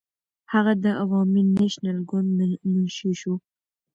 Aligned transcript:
هغه 0.53 0.73
د 0.83 0.85
عوامي 1.01 1.41
نېشنل 1.57 1.97
ګوند 2.09 2.29
منشي 2.73 3.11
شو. 3.21 3.35